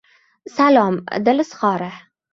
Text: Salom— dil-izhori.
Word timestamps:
Salom— 0.53 0.97
dil-izhori. 1.29 1.91